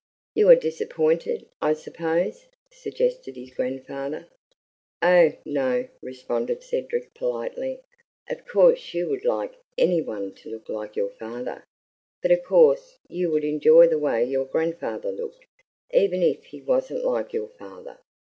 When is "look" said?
10.49-10.69